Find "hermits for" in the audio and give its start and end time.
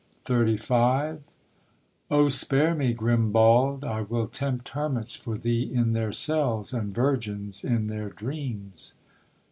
4.69-5.37